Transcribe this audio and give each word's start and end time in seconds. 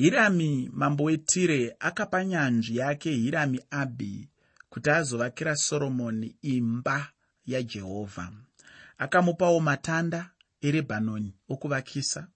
hirami 0.00 0.70
mambo 0.72 1.04
wetire 1.04 1.76
akapa 1.80 2.24
nyanzvi 2.24 2.76
yake 2.76 3.10
hirami 3.10 3.60
abhi 3.70 4.28
kuti 4.70 4.90
azovakira 4.90 5.56
soromoni 5.56 6.36
imba 6.42 7.08
yajehovha 7.46 8.32
akamupawo 8.98 9.60
matanda 9.60 10.30
erebhanoni 10.60 11.34
okuvakisa. 11.48 12.28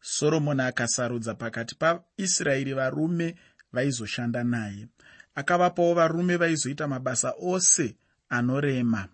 Soromoni 0.00 0.62
akasarudza 0.62 1.34
pakati 1.34 1.74
paisraeri 1.74 2.72
varume 2.74 3.34
vaizoshanda 3.72 4.44
naye. 4.44 4.88
Akavapawo 5.34 5.94
varume 5.94 6.36
vaizoita 6.36 6.88
mabasa 6.88 7.34
ose 7.42 7.96
anorema. 8.28 9.08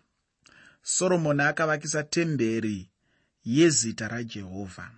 Soromoni 0.83 1.43
akavakisa 1.43 2.03
temberi 2.03 2.91
yezita 3.45 4.09
rajehovha 4.09 4.91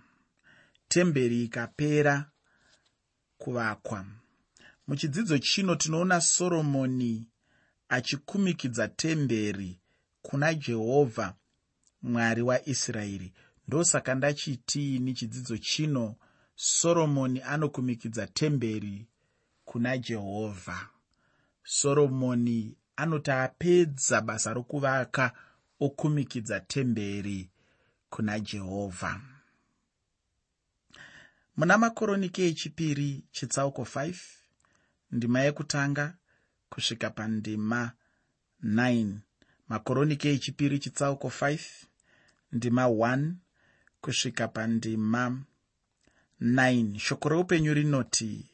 temberi 0.87 1.43
ikapera 1.43 2.25
kuvakwa. 3.43 4.05
Muchidzidzo 4.87 5.37
chino 5.37 5.75
tinoona 5.75 6.21
soromoni 6.21 7.27
achikumikidza 7.89 8.87
temberi 8.87 9.79
kuna 10.21 10.53
jehovha 10.53 11.33
mwari 12.01 12.41
waisraeri 12.41 13.33
ndosaka 13.67 14.15
ndachitiini 14.15 15.13
chidzidzo 15.13 15.57
chino 15.57 16.15
soromoni 16.55 17.41
anokumikidza 17.41 18.27
temberi 18.27 19.07
kuna 19.65 19.97
jehovha. 19.97 20.89
Soromoni 21.63 22.75
anoti 22.95 23.31
apedza 23.31 24.21
basa 24.21 24.53
rokuvaka 24.53 25.31
okumikidza 25.79 26.59
temberi 26.59 27.49
kuna 28.09 28.39
jehovha 28.39 29.21
muna 31.57 31.77
makoroniki 31.77 32.41
echipiri 32.41 33.23
chitsauko 33.31 33.81
5 33.81 34.15
ndima 35.11 35.39
yekutanga 35.41 36.13
kusvika 36.69 37.09
pandima 37.09 37.91
9 38.63 39.13
makoroniki 39.67 40.27
echipiri 40.27 40.79
chitsauko 40.79 41.27
5 41.27 41.59
ndima 42.51 42.85
1 42.85 43.31
kusvika 44.01 44.47
pandima 44.47 45.41
9 46.41 46.99
shoko 46.99 47.29
reupenyu 47.29 47.73
rinoti 47.73 48.49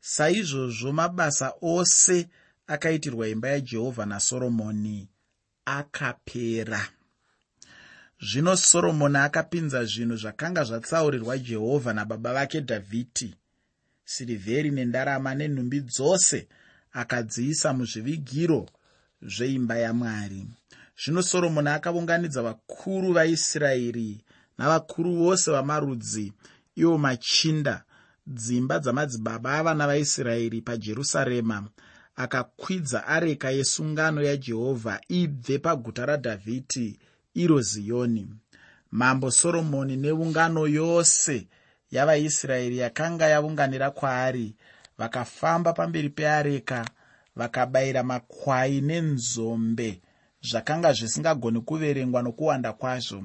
saizvozvo 0.00 0.92
mabasa 0.92 1.52
ose 1.62 2.28
akaitirwa 2.66 3.28
imba 3.28 3.48
yajehovha 3.48 4.06
nasoromoni 4.06 5.08
akapera 5.64 6.88
zvino 8.24 8.56
soromoni 8.56 9.18
akapinza 9.18 9.84
zvinhu 9.84 10.16
zvakanga 10.16 10.64
zvatsaurirwa 10.64 11.38
jehovha 11.38 11.92
nababa 11.92 12.32
vake 12.32 12.60
dhavhidhi. 12.60 13.34
Sirivheri 14.04 14.70
nendarama 14.70 15.34
nenhumbi 15.34 15.80
dzose 15.80 16.48
akadziisa 16.92 17.72
muzvivigiro 17.72 18.66
zveimba 19.22 19.76
yamwari. 19.76 20.46
Zvino 21.00 21.22
soromoni 21.22 21.68
akaunganidza 21.68 22.42
vakuru 22.42 23.12
vaisraeri 23.12 24.20
navakuru 24.58 25.16
vose 25.16 25.50
vamarudzi 25.50 26.32
ivo 26.76 26.98
machinda 26.98 27.84
dzimba 28.26 28.78
dzamadzibaba 28.78 29.52
avana 29.58 29.86
vaisraeri 29.86 30.60
pajerusarema. 30.60 31.68
Akakwidza 32.16 33.06
areka 33.06 33.50
yesungano 33.50 34.22
yajehovha 34.22 35.00
ibve 35.08 35.58
paguta 35.58 36.06
radhavhidhi 36.06 36.98
iro 37.34 37.60
ziyoni 37.60 38.28
mambo 38.90 39.30
soromoni 39.30 39.96
neungano 39.96 40.66
yose 40.66 41.48
yavaisraeri 41.90 42.78
yakanga 42.78 43.26
yaunganira 43.28 43.90
kwaari 43.90 44.54
vakafamba 44.98 45.72
pamberi 45.72 46.08
peareka 46.08 46.84
vakabayira 47.36 48.02
makwai 48.02 48.80
nenzombe 48.80 50.00
zvakanga 50.48 50.92
zvisingagoni 50.92 51.60
kuverengwa 51.60 52.22
nokuwanda 52.22 52.72
kwazvo. 52.72 53.24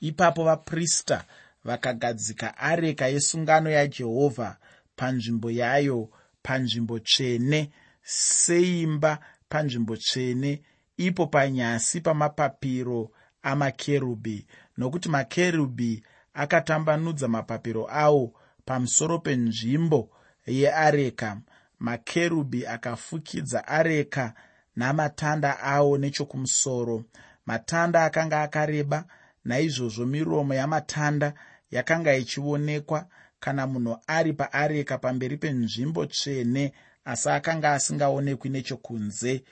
Ipapo 0.00 0.44
vaprista 0.44 1.24
vakagadzika 1.64 2.56
areka 2.58 3.06
yesungano 3.06 3.70
yajehovha 3.70 4.56
panzvimbo 4.96 5.50
yayo 5.50 6.10
panzvimbo 6.42 6.98
tsvene 6.98 7.70
seimba 8.02 9.18
panzvimbo 9.48 9.96
tsvene 9.96 10.62
ipo 10.96 11.26
panyasi 11.26 12.00
pamapapiro 12.00 13.10
amakerubhi 13.42 14.46
nokuti 14.78 15.08
makerubhi 15.08 16.02
akatambanudza 16.34 17.28
mapapiro 17.28 17.88
awo 17.90 18.34
pamusoro 18.64 19.18
penzvimbo 19.18 20.10
yeareka. 20.46 21.40
Makerubhi 21.78 22.66
akafukidza 22.66 23.68
areka 23.68 24.34
namatanda 24.76 25.60
awo 25.60 25.98
nechokumusoro. 25.98 27.04
Matanda 27.46 28.04
akanga 28.04 28.42
akareba 28.42 29.04
naizvozvo 29.44 30.06
miromo 30.06 30.54
yamatanda 30.54 31.34
yakanga 31.70 32.16
ichionekwa 32.16 33.06
kana 33.40 33.66
munhu 33.66 33.96
ari 34.06 34.32
paareka 34.32 34.98
pamberi 34.98 35.36
penzvimbo 35.36 36.06
tsvene 36.06 36.72
asi 37.04 37.28
akanga 37.28 37.72
asingaonekwi 37.72 38.50
nechokunze 38.50 39.44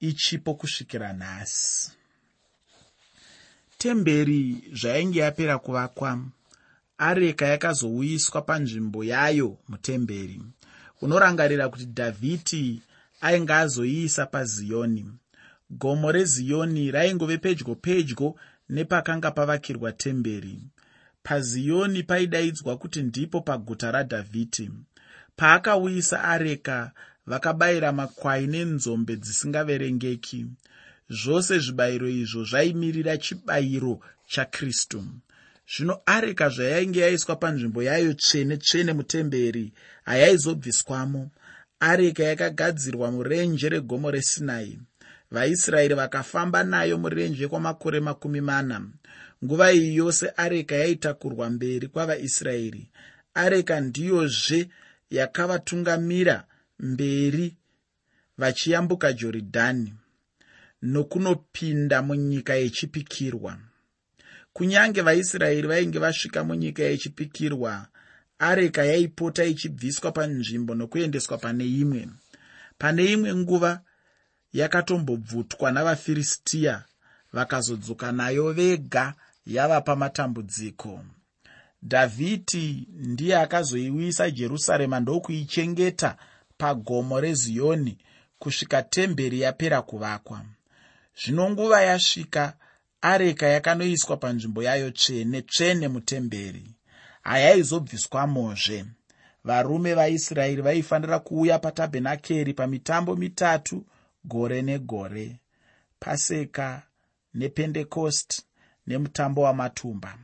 ichipo 0.00 0.54
kusvikira 0.54 1.12
nhasi 1.12 1.92
temberi 3.84 4.42
zvainge 4.80 5.18
yapera 5.20 5.58
kuvakwa 5.58 6.10
areka 6.98 7.46
yakazouyiswa 7.46 8.42
panzvimbo 8.48 9.04
yayo 9.04 9.58
mutemberi 9.68 10.38
unorangarira 11.02 11.68
kuti 11.68 11.86
dhavhidhi 11.98 12.82
ainge 13.20 13.54
azoiisa 13.62 14.26
paziyoni 14.26 15.04
gomo 15.70 16.12
reziyoni 16.12 16.90
raingove 16.90 17.38
pedyo 17.38 17.74
pedyo 17.74 18.34
nepakanga 18.68 19.30
pavakirwa 19.30 19.92
temberi. 19.92 20.58
Paziyoni 21.22 22.02
paidaidzwa 22.02 22.76
kuti 22.78 23.02
ndipo 23.02 23.40
paguta 23.40 23.90
radhavhidhi 23.90 24.70
paakauyisa 25.36 26.24
areka 26.24 26.92
vakabayira 27.26 27.92
makwai 27.92 28.46
nenzombe 28.46 29.16
dzisingaverengeki 29.16 30.46
zvose 31.10 31.58
zvibayiro 31.58 32.08
izvo 32.08 32.44
zvaimirira 32.44 33.16
chibayiro 33.16 34.00
chakristu 34.28 35.04
zvino 35.72 36.00
areka 36.06 36.48
zvayainge 36.48 37.00
yaiswa 37.00 37.36
panzvimbo 37.36 37.82
yayo 37.82 38.12
tsvene 38.14 38.56
tsvene 38.56 38.92
mutemberi 38.92 39.72
hayaizobviswamo 40.04 41.30
areka 41.80 42.22
yakagadzirwa 42.24 43.10
murenje 43.10 43.68
regomo 43.68 44.10
resinai. 44.10 44.78
Vaisraeri 45.30 45.94
vakafamba 45.94 46.64
nayo 46.64 46.98
murenje 46.98 47.48
kwamakore 47.48 48.00
makumi 48.00 48.40
mana. 48.40 48.76
Nguva 49.44 49.72
iyi 49.72 49.96
yose 49.96 50.32
areka 50.36 50.74
yaitakurwa 50.74 51.50
mberi 51.50 51.88
kwavaisraeri. 51.88 52.90
Areka 53.34 53.80
ndiyozve 53.80 54.68
yakavatungamira 55.10 56.44
mberi 56.78 57.56
vachiyambuka 58.38 59.12
jorodhani 59.12 59.94
nokunopinda 60.84 62.02
munyika 62.02 62.54
yechipikirwa. 62.54 63.58
Kunyange 64.52 65.00
vaisraeri 65.02 65.68
vainge 65.68 65.98
vasvika 65.98 66.44
munyika 66.44 66.82
yechipikirwa 66.82 67.86
areka 68.38 68.84
yaipota 68.84 69.44
ichibviswa 69.44 70.12
panzvimbo 70.12 70.74
nokuendeswa 70.74 71.38
pane 71.38 71.64
imwe. 71.66 72.08
Pane 72.78 73.04
imwe 73.12 73.34
nguva 73.34 73.80
yakatombobvutwa 74.52 75.72
navafiristiya 75.72 76.84
vakazodzoka 77.32 78.12
nayo 78.12 78.52
vega 78.52 79.14
yava 79.46 79.80
pamatambudziko 79.80 81.04
dhavhidhi 81.82 82.88
ndiye 82.90 83.36
akazoiwisa 83.38 84.30
jerusarema 84.30 85.00
ndokuichengeta 85.00 86.16
pagomo 86.58 87.20
reziyoni 87.20 87.98
kusvika 88.38 88.82
temberi 88.82 89.40
yapera 89.40 89.82
kuvakwa 89.82 90.44
zvino 91.20 91.50
nguva 91.50 91.82
yasvika 91.82 92.54
areka 93.00 93.46
yakanoiswa 93.46 94.16
panzvimbo 94.16 94.62
yayo 94.62 94.90
tsvene 94.90 95.42
tsvene 95.42 95.88
mutemberi. 95.88 96.64
Hayaizobviswamozve. 97.22 98.84
Varume 99.44 99.94
vaisraeri 99.94 100.62
vaifanira 100.62 101.18
kuuya 101.18 101.58
patabhenakeri 101.58 102.54
pamitambo 102.54 103.16
mitatu 103.16 103.84
gore 104.24 104.62
negore. 104.62 105.40
Paseka 106.00 106.82
nependekosti 107.34 108.42
nemutambo 108.86 109.42
wamatumba. 109.42 110.18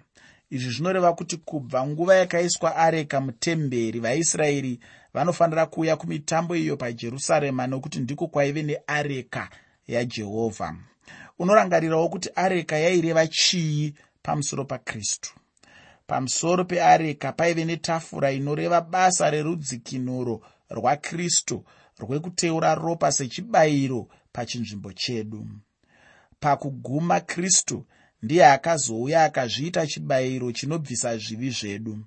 Izvi 0.50 0.70
zvinoreva 0.70 1.12
kuti 1.12 1.36
kubva 1.36 1.86
nguva 1.86 2.14
yakaiswa 2.14 2.76
areka 2.76 3.20
mutemberi 3.20 4.00
vaisraeri 4.00 4.80
vanofanira 5.14 5.66
kuuya 5.66 5.96
kumitambo 5.96 6.56
iyo 6.56 6.76
pajerusarema 6.76 7.66
nokuti 7.66 8.00
ndiko 8.00 8.26
kwaive 8.26 8.62
neareka 8.62 9.50
yajehovha 9.92 10.76
unorangarirawo 11.38 12.08
kuti 12.08 12.28
areka 12.34 12.76
yaireva 12.78 13.26
chii 13.26 13.94
pamusoro 14.22 14.64
pakristu. 14.64 15.30
Pamusoro 16.06 16.64
peareka 16.64 17.32
paive 17.32 17.64
netafura 17.64 18.32
inoreva 18.32 18.80
basa 18.80 19.30
rerudzikinuro 19.30 20.40
rwakristu 20.70 21.64
rwekuteura 21.98 22.74
ropa 22.74 23.12
sechibayiro 23.12 24.08
pachinzvimbo 24.32 24.92
chedu. 24.92 25.46
Pakuguma 26.40 27.20
kristu 27.20 27.86
ndiye 28.22 28.46
akazouya 28.46 29.24
akazviita 29.24 29.86
chibayiro 29.86 30.52
chinobvisa 30.52 31.18
zvivi 31.18 31.50
zvedu. 31.50 31.98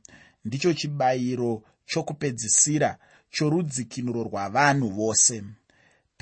Ndicho 0.45 0.73
chibayiro 0.73 1.63
chokupedzisira 1.85 2.97
chorudzikinuro 3.31 4.23
rwavanhu 4.23 4.89
vose 4.89 5.43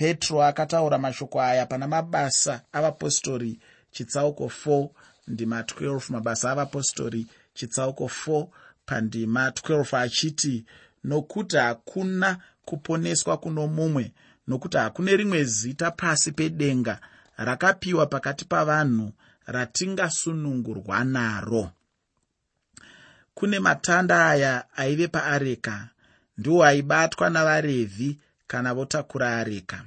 petro 0.02 0.44
akataura 0.44 0.98
mashoko 0.98 1.42
aya 1.42 1.66
pana 1.66 1.88
mabasa 1.88 2.62
avapostori 2.72 3.60
chitsauko 3.92 4.52
4 4.66 4.90
ndima 5.28 5.62
12 5.62 6.12
mabasa 6.14 6.52
avapostori 6.52 7.28
chitsauko 7.54 8.10
4 8.28 8.48
pandima 8.86 9.50
12 9.50 9.98
achiti 9.98 10.66
nokuti 11.04 11.58
hakuna 11.58 12.38
kuponeswa 12.66 13.38
kuno 13.38 13.68
mumwe 13.68 14.14
nokuti 14.48 14.78
hakune 14.78 15.18
rimwe 15.18 15.44
zita 15.44 15.92
pasi 15.92 16.32
pedenga 16.32 17.00
rakapiwa 17.38 18.06
pakati 18.06 18.46
pavanhu 18.46 19.12
ratingasunungurwa 19.46 21.04
naro. 21.04 21.72
Kune 23.34 23.60
matanda 23.60 24.30
aya 24.30 24.66
aive 24.76 25.08
paareka 25.08 25.90
ndiwo 26.38 26.66
aibatwa 26.66 27.30
navarevhi 27.30 28.20
kana 28.52 28.74
votakura 28.74 29.38
areka. 29.40 29.80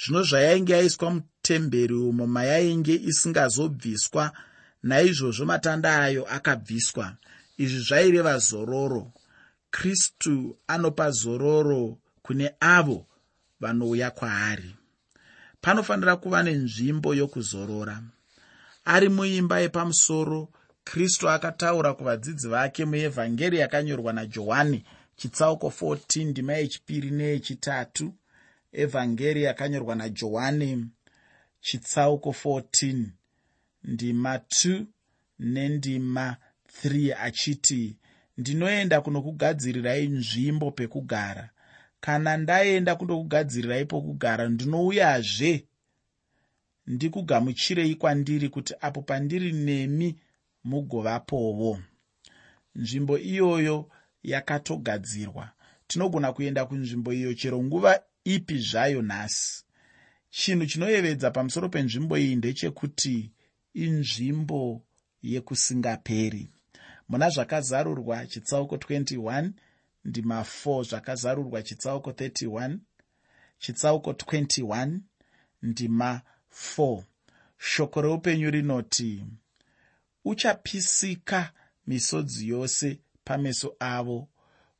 Zvino 0.00 0.22
zvayainge 0.22 0.72
yaiswa 0.72 1.10
mutemberi 1.10 1.94
umo 1.94 2.26
mayainge 2.26 2.94
isingazobviswa 2.94 4.24
naizvozvo 4.82 5.44
matanda 5.44 5.90
ayo 6.04 6.22
akabviswa. 6.36 7.06
Izvi 7.58 7.80
zvaireva 7.88 8.38
zororo. 8.38 9.12
Kristu 9.70 10.56
anopa 10.66 11.10
zororo 11.10 11.98
kune 12.22 12.54
avo 12.60 13.06
vanouya 13.60 14.10
kwaari. 14.10 14.74
Panofanira 15.60 16.16
kuva 16.16 16.42
nenzvimbo 16.42 17.14
yokuzorora. 17.14 18.02
Ari 18.84 19.08
muimba 19.08 19.60
yepamusoro 19.60 20.48
kristu 20.84 21.30
akataura 21.30 21.94
kuvadzidzi 21.94 22.48
vake 22.48 22.84
muevhangeri 22.84 23.58
yakanyorwa 23.58 24.12
najohani 24.12 24.84
chitsauko 25.16 25.68
14 25.68 26.24
ndima 26.30 26.52
yechipiri 26.52 27.10
neyechitatu 27.10 28.14
evhangeri 28.72 29.42
yakanyorwa 29.42 29.94
najohani 29.94 30.86
chitsauko 31.60 32.30
14 32.30 33.04
ndima 33.84 34.36
2 34.36 34.84
nendima 35.38 36.36
3 36.84 37.16
achiti 37.26 37.96
ndinoenda 38.38 39.00
kunokugadzirirai 39.00 40.08
nzvimbo 40.08 40.70
pekugara. 40.70 41.50
Kana 42.00 42.36
ndaenda 42.36 42.96
kundokugadzirirai 42.96 43.84
pokugara 43.84 44.48
ndinouyazve. 44.48 45.66
Ndikugamuchirei 46.86 47.94
kwandiri 47.94 48.48
kuti 48.48 48.74
apo 48.80 49.02
pandiri 49.02 49.52
nemi 49.52 50.16
mugovapovo 50.64 51.78
nzvimbo 52.74 53.18
iyoyo 53.18 53.90
yakatogadzirwa. 54.26 55.50
Tinogona 55.86 56.32
kuenda 56.32 56.66
kunzvimbo 56.66 57.12
iyo 57.12 57.34
chero 57.34 57.62
nguva 57.62 58.00
ipi 58.24 58.58
zvayo 58.58 59.02
nhasi. 59.02 59.64
Chinhu 60.30 60.66
chinoyevedza 60.66 61.30
pamusoro 61.30 61.68
penzvimbo 61.68 62.18
iyi 62.18 62.36
ndechekuti 62.36 63.32
inzvimbo 63.74 64.82
yekusingaperi. 65.22 66.48
Muna 67.08 67.30
zvakazarurwa 67.30 68.26
chitsauko 68.26 68.76
21 68.76 69.50
ndima 70.04 70.40
4 70.40 70.84
zvakazarurwa 70.88 71.62
chitsauko 71.62 72.10
31 72.10 72.78
chitsauko 73.58 74.10
21 74.10 74.98
ndima 75.62 76.20
4 76.76 77.02
shoko 77.58 78.02
reupenyu 78.02 78.50
rinoti 78.50 79.24
uchapisika 80.24 81.52
misodzi 81.86 82.48
yose 82.48 82.98
pameso 83.26 83.76
avo. 83.80 84.28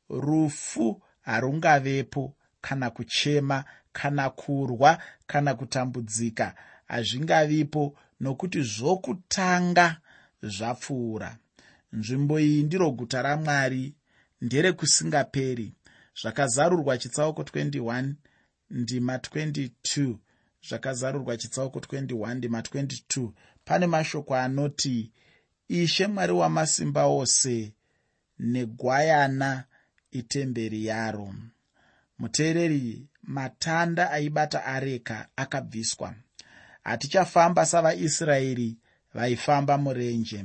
Rufu 0.08 1.02
harungavepo 1.20 2.34
kana 2.60 2.90
kuchema 2.90 3.64
kana 3.93 4.31
kurwa 4.31 5.02
kana 5.26 5.54
kutambudzika 5.54 6.54
hazvingavipo 6.87 7.98
nokuti 8.20 8.62
zvokutanga 8.62 9.96
zvapfuura. 10.43 11.37
Nzvimbo 11.93 12.40
iyi 12.40 12.62
ndiro 12.62 12.90
guta 12.90 13.22
ramwari 13.22 13.94
nderekusingaperi. 14.40 15.75
Zvakazarurwa 16.22 16.98
chitsauko 16.98 17.43
21 17.43 18.12
ndima 18.70 19.16
22 19.16 20.16
zvakazarurwa 20.69 21.37
chitsauko 21.37 21.78
21 21.78 22.34
ndima 22.34 22.60
22 22.60 23.31
pane 23.64 23.87
mashoko 23.87 24.37
anoti 24.37 25.12
ishe 25.69 26.06
mwari 26.06 26.32
wamasimba 26.32 27.06
ose 27.06 27.72
negwayana 28.38 29.65
itemberi 30.11 30.87
yaro. 30.87 31.35
Muteereri 32.19 33.06
matanda 33.23 34.11
aibata 34.11 34.65
areka 34.65 35.29
akabviswa. 35.37 36.15
Hatichafamba 36.85 37.67
savaisraeri 37.67 38.79
vaifamba 39.15 39.79
murenje. 39.79 40.44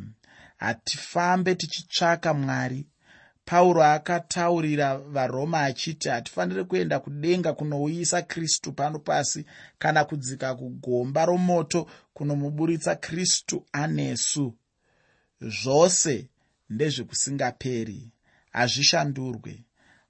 Hatifambe 0.58 1.56
tichitsvaka 1.56 2.34
mwari. 2.34 2.88
Pauro 3.46 3.84
akataurira 3.84 4.98
varoma 4.98 5.62
achiti 5.62 6.10
hatifaniri 6.10 6.64
kuenda 6.64 7.00
kudenga 7.00 7.54
kunouyisa 7.54 8.22
kristu 8.22 8.74
pano 8.74 9.00
pasi 9.00 9.46
kana 9.80 10.06
kudzika 10.06 10.56
kugomba 10.56 11.26
romoto 11.26 11.88
kunomuburitsa 12.14 12.96
kristu 12.96 13.66
anesu. 13.72 14.58
Zvose 15.42 16.30
ndezvekusingaperi 16.72 18.10
hazvishandurwe 18.52 19.54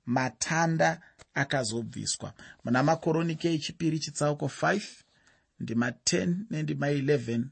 matanda 0.05 1.01
akazobviswa. 1.33 2.33
Muna 2.63 2.83
makoronike 2.83 3.53
echipiri 3.53 3.99
chitsauko 3.99 4.45
5 4.45 4.81
ndima 5.59 5.89
10 5.89 6.35
nendima 6.49 6.91
11 6.91 7.43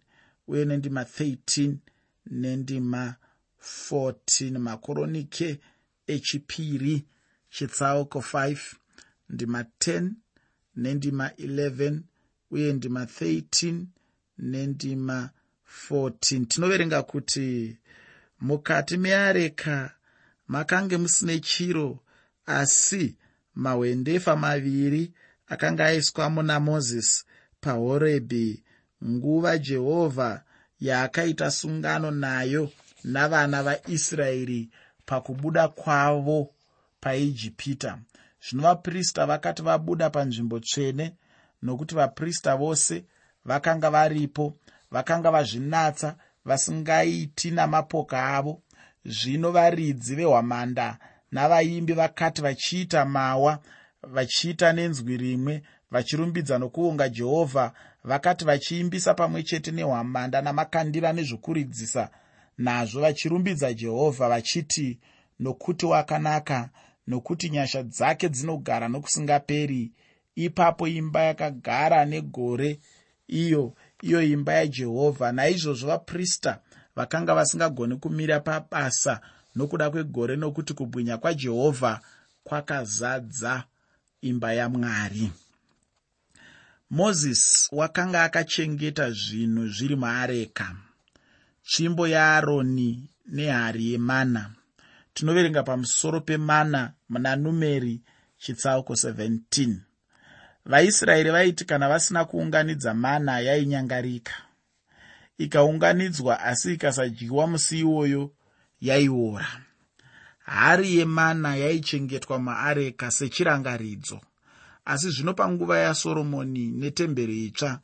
uye 0.47 0.65
nendima 0.65 1.03
13 1.03 1.73
nendima 2.25 3.15
14 3.91 4.57
makoronike 4.59 5.59
echipiri 6.07 7.05
chitsauko 7.49 8.19
5 8.19 8.57
ndima 9.29 9.61
10 9.61 10.11
nendima 10.75 11.27
11 11.27 11.99
uye 12.51 12.73
ndima 12.73 13.03
13 13.05 13.85
nendima 14.37 15.29
14 15.89 16.45
tinoverenga 16.45 17.03
kuti 17.03 17.77
mukati 18.41 18.97
meareka 18.97 19.91
makange 20.47 20.97
musine 20.97 21.39
chiro 21.39 21.99
asi 22.45 23.17
mahwendefa 23.55 24.35
maviri 24.35 25.13
akanga 25.47 25.85
aiswamo 25.85 26.43
namozisi 26.43 27.25
pahorebhi 27.61 28.63
nguva 29.05 29.57
jehovha 29.57 30.43
yaakaita 30.79 31.51
sungano 31.51 32.11
nayo 32.11 32.71
navana 33.03 33.63
vaisraeri 33.63 34.69
pakubuda 35.05 35.67
kwavo 35.67 36.53
paijipita. 37.01 37.99
Zvino 38.41 38.63
vaprista 38.63 39.25
vakati 39.25 39.61
vabuda 39.61 40.09
panzvimbo 40.09 40.59
tsvene 40.59 41.15
nokuti 41.61 41.95
vaprista 41.95 42.55
vose 42.55 43.05
vakanga 43.45 43.89
varipo 43.89 44.53
vakanga 44.91 45.31
vazvinatsa 45.31 46.15
vasingaiti 46.49 47.51
namapoka 47.51 48.17
avo. 48.37 48.53
Zvino 49.05 49.51
varidzi 49.51 50.15
vehwamanda 50.15 50.97
navaimbi 51.31 51.93
vakati 51.93 52.41
vachiita 52.41 53.05
mawa 53.05 53.59
vachiita 54.03 54.73
nenzwi 54.73 55.17
rimwe 55.17 55.61
vachirumbidza 55.91 56.57
nokuonga 56.57 57.09
jehovha 57.09 57.71
vakati 58.03 58.45
vachiimbisa 58.45 59.13
pamwe 59.13 59.43
chete 59.43 59.71
nehwamanda 59.71 60.41
namakandira 60.41 61.13
nezvokuridzisa 61.13 62.09
nazvo 62.57 63.01
vachirumbidza 63.01 63.73
jehovha 63.73 64.29
vachiti 64.29 64.99
nokuti 65.39 65.85
wakanaka 65.85 66.69
nokuti 67.07 67.49
nyasha 67.49 67.83
dzake 67.83 68.29
dzinogara 68.29 68.87
nokusingaperi 68.87 69.91
ipapo 70.35 70.87
imba 70.87 71.21
yakagara 71.23 72.05
negore 72.05 72.79
iyo 73.27 73.73
iyo 74.01 74.21
imba 74.21 74.53
yajehovha 74.53 75.31
naizvozvo 75.31 75.87
vaprista 75.87 76.59
vakanga 76.95 77.35
vasingagoni 77.35 77.95
kumira 77.95 78.39
pabasa 78.39 79.21
nokuda 79.55 79.89
kwegore 79.89 80.35
nokuti 80.35 80.73
kubwinya 80.73 81.17
kwajehovha 81.17 81.99
kwakazadza 82.43 83.63
imba 84.21 84.53
yamwari. 84.53 85.31
Mozisi 86.89 87.69
wakanga 87.71 88.23
akachengeta 88.23 89.11
zvinhu 89.11 89.67
zviri 89.67 89.95
muareka 89.95 90.75
tsvimbo 91.67 92.07
yaaroni 92.07 93.09
nehari 93.35 93.91
yemana. 93.91 94.51
Tinoverenga 95.13 95.63
pamusoro 95.63 96.21
pemana 96.21 96.93
muna 97.09 97.35
numeri 97.35 98.01
chitsauko 98.37 98.93
17 98.93 99.88
vaisraeri 100.65 101.29
vaiti 101.31 101.65
kana 101.65 101.89
vasina 101.89 102.25
kuunganidza 102.25 102.93
mana 102.93 103.39
yainyangarika 103.39 104.33
ikaunganidzwa 105.37 106.39
asi 106.39 106.73
ikasadyiwa 106.73 107.47
musi 107.47 107.79
iwoyo 107.79 108.31
yaiora. 108.81 109.47
Hari 110.39 110.95
yemana 110.95 111.55
yaichengetwa 111.55 112.39
maareka 112.39 113.11
sechirangaridzo 113.11 114.21
asi 114.85 115.09
zvino 115.09 115.33
panguva 115.33 115.79
yasoromoni 115.79 116.67
netemberi 116.71 117.45
itsva 117.45 117.79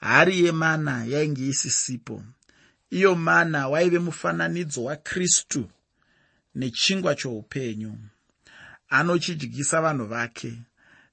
hari 0.00 0.44
yemana 0.44 1.04
yainge 1.04 1.46
isisipo. 1.46 2.22
Iyo 2.90 3.14
mana 3.14 3.68
waive 3.68 3.98
mufananidzo 3.98 4.84
wakristu 4.84 5.70
nechingwa 6.54 7.14
choupenyu 7.14 7.98
anochidyisa 8.88 9.80
vanhu 9.80 10.04
vake 10.06 10.52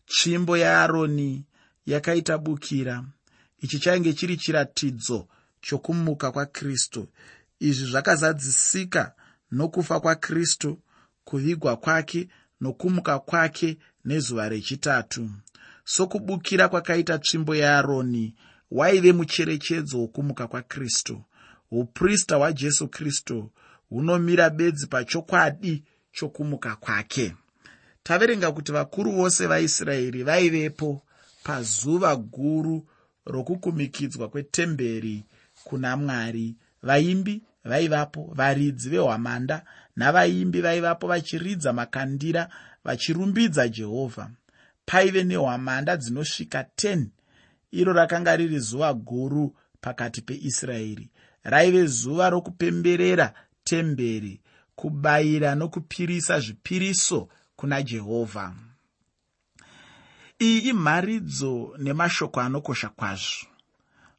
tsvimbo 0.08 0.58
yaaroni 0.58 1.46
yakaita 1.86 2.38
bukira. 2.38 3.04
Ichi 3.60 3.80
chainge 3.80 4.14
chiri 4.14 4.38
chiratidzo 4.38 5.28
chokumuka 5.62 6.32
kwakristu. 6.32 7.08
Izvi 7.60 7.86
zvakazadzisika 7.92 9.14
nokufa 9.52 10.00
kwakristu 10.00 10.80
kuvigwa 11.24 11.78
kwake 11.78 12.28
nokumuka 12.62 13.20
kwake 13.20 13.78
nezuva 14.06 14.50
rechitatu. 14.50 15.30
Sokubukira 15.84 16.68
kwakaita 16.68 17.18
tsvimbo 17.18 17.56
yaaroni 17.56 18.36
waive 18.72 19.14
mucherechedzo 19.14 20.00
wokumuka 20.00 20.48
kwakristu. 20.48 21.24
Uprista 21.72 22.36
hwajesu 22.36 22.88
kristu 22.88 23.52
hunomira 23.90 24.50
bedzi 24.50 24.88
pachokwadi 24.88 25.84
chokumuka 26.12 26.76
kwake 26.76 27.36
taverenga 28.08 28.52
kuti 28.52 28.72
vakuru 28.72 29.12
vose 29.12 29.48
vaisraeri 29.48 30.24
vaivepo 30.24 31.02
pazuva 31.44 32.16
guru 32.16 32.88
rokukumikidzwa 33.26 34.30
kwetemberi 34.30 35.24
kuna 35.64 35.98
mwari. 35.98 36.56
Vaimbi 36.84 37.42
vaivapo 37.66 38.32
varidzi 38.36 38.90
vehwamanda 38.90 39.66
navaimbi 39.96 40.62
vaivapo 40.62 41.08
vachiridza 41.08 41.74
makandira 41.74 42.50
vachirumbidza 42.84 43.68
jehovha. 43.68 44.30
Paive 44.86 45.24
nehwamanda 45.24 45.98
dzinosvika 45.98 46.66
10 46.78 47.06
iro 47.72 47.94
rakanga 47.94 48.36
riri 48.36 48.60
zuva 48.60 48.94
guru 48.94 49.56
pakati 49.82 50.22
peisraeri. 50.22 51.10
Raive 51.44 51.86
zuva 51.86 52.30
rokupemberera 52.30 53.34
temberi 53.64 54.42
kubayira 54.76 55.56
nokupirisa 55.56 56.40
zvipiriso 56.40 57.28
kuna 57.58 57.78
jehovha 57.84 58.46
iyi 60.40 60.60
imharidzo 60.72 61.54
nemashoko 61.84 62.38
anokosha 62.42 62.90
kwazvo. 62.90 63.48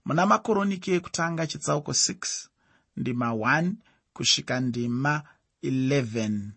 Muna 0.04 0.26
makoroniki 0.26 0.90
ekutanga 0.99 1.47
chitsauko 1.50 1.92
6 1.92 2.49
ndima 2.97 3.28
1 3.30 3.73
kusvika 4.14 4.61
ndima 4.61 5.23
11 5.62 6.50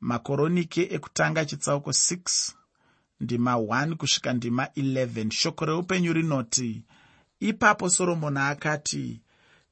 makoroniki 0.00 0.82
ekutanga 0.96 1.44
chitsauko 1.48 1.90
6 1.90 2.52
ndima 3.20 3.52
1 3.54 3.94
kusvika 4.00 4.32
ndima 4.32 4.64
11 4.64 5.30
shoko 5.30 5.64
reupenyu 5.64 6.12
rinoti 6.12 6.82
ipapo 7.40 7.90
soromoni 7.90 8.38
akati 8.38 9.20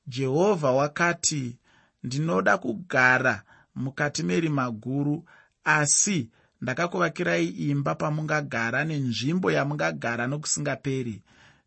jehovha 0.07 0.71
wakati 0.71 1.59
ndinoda 2.05 2.59
kugara 2.59 3.43
mukati 3.75 4.23
merima 4.23 4.71
guru 4.71 5.25
asi 5.65 6.31
ndakakuvakirai 6.65 7.47
imba 7.47 7.95
pamungagara 7.95 8.85
nenzvimbo 8.85 9.49
yamungagara 9.53 10.27
nokusingaperi. 10.27 11.23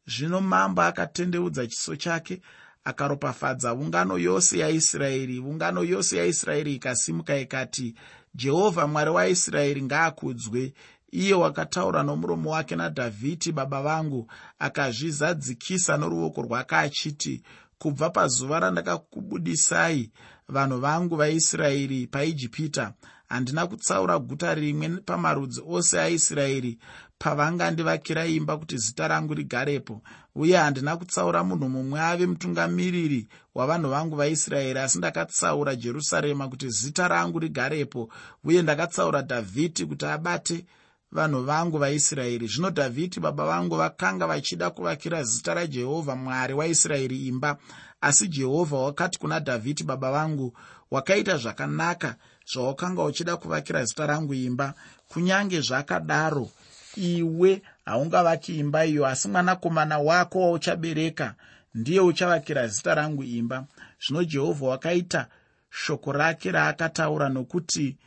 Zvino 0.08 0.42
mambo 0.42 0.82
akatendeudza 0.82 1.68
chiso 1.68 1.96
chake 1.96 2.42
akaropafadza 2.84 3.74
ungano 3.74 4.18
yose 4.18 4.60
yaisraeri. 4.60 5.40
Ungano 5.40 5.84
yose 5.84 6.18
yaisraeri 6.18 6.76
ikasimuka 6.76 7.38
ikati 7.38 7.96
jehovha 8.36 8.88
mwari 8.88 9.10
waisraeri 9.10 9.82
ngaakudzwe. 9.82 10.74
Iye 11.12 11.34
wakataura 11.34 12.04
nomuromo 12.04 12.52
wake 12.52 12.76
nadhavhidhi 12.76 13.52
baba 13.52 13.82
vangu 13.82 14.32
akazvizadzikisa 14.60 15.98
noruoko 15.98 16.42
rwake 16.42 16.76
achiti 16.76 17.44
kubva 17.78 18.10
pazuva 18.10 18.60
randakakubudisai 18.60 20.12
vanhu 20.50 20.80
vangu 20.80 21.16
vaisraeri 21.16 22.08
paijipita 22.08 22.94
handina 23.30 23.68
kutsaura 23.68 24.20
guta 24.20 24.54
rimwe 24.56 24.90
pamarudzi 25.06 25.62
ose 25.68 26.02
aisraeri 26.02 26.78
pavangandivakira 27.20 28.26
imba 28.26 28.58
kuti 28.58 28.78
zita 28.78 29.08
rangu 29.08 29.34
rigarepo. 29.34 30.02
Uye 30.36 30.58
handina 30.58 30.98
kutsaura 30.98 31.44
munhu 31.44 31.70
mumwe 31.70 32.00
ave 32.02 32.26
mutungamiriri 32.26 33.28
wavanhu 33.56 33.90
vangu 33.90 34.16
vaisraeri 34.16 34.80
asi 34.80 34.98
ndakatsaura 34.98 35.76
jerusarema 35.76 36.48
kuti 36.50 36.70
zita 36.70 37.08
rangu 37.08 37.40
rigarepo 37.40 38.10
uye 38.44 38.62
ndakatsaura 38.62 39.22
dhavhidhi 39.22 39.86
kuti 39.86 40.06
abate 40.06 40.66
vanhu 41.12 41.44
vangu 41.44 41.78
vaisraeri. 41.78 42.48
Zvino 42.48 42.70
dhavhidhi 42.70 43.20
baba 43.20 43.46
vangu 43.46 43.76
vakanga 43.76 44.28
vachida 44.28 44.70
kuvakira 44.70 45.24
zita 45.24 45.54
rajehovha 45.54 46.16
mwari 46.16 46.54
waisraeri 46.54 47.28
imba. 47.28 47.58
Asi 48.02 48.28
jehovha 48.28 48.78
wakati 48.78 49.20
kuna 49.20 49.40
dhavhidhi 49.40 49.84
baba 49.84 50.12
vangu 50.12 50.58
wakaita 50.92 51.38
zvakanaka 51.38 52.16
zvawakanga 52.54 53.04
uchida 53.04 53.38
kuvakira 53.38 53.86
zita 53.86 54.06
rangu 54.08 54.34
imba 54.34 54.74
kunyange 55.08 55.62
zvakadaro 55.62 56.50
iwe 56.96 57.62
haungavaki 57.86 58.60
imba 58.60 58.86
iyo 58.86 59.08
asi 59.08 59.28
mwanakomana 59.28 59.98
wako 60.00 60.40
wauchabereka 60.42 61.36
ndiye 61.76 62.00
uchavakira 62.00 62.68
zita 62.68 62.96
rangu 62.96 63.24
imba. 63.24 63.66
Zvino 64.08 64.24
jehovha 64.24 64.66
wakaita 64.68 65.28
shoko 65.70 66.12
rake 66.12 66.52
raakataura 66.52 67.30
nokuti 67.30 67.98